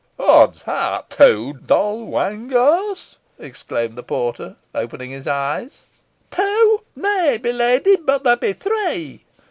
"Odd's 0.17 0.63
heart! 0.63 1.11
two 1.11 1.53
Doll 1.63 2.07
Wangos!" 2.07 3.17
exclaimed 3.37 3.95
the 3.95 4.01
porter, 4.01 4.55
opening 4.73 5.11
his 5.11 5.27
eyes. 5.27 5.83
"Two! 6.31 6.83
Nay, 6.95 7.37
beleedy! 7.39 7.97
boh 7.97 8.17
there 8.17 8.35
be 8.37 8.51
three!" 8.53 9.25